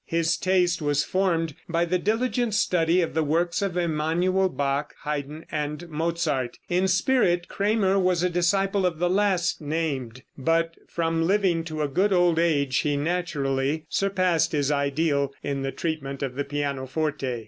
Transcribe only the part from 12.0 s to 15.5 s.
old age, he naturally surpassed his ideal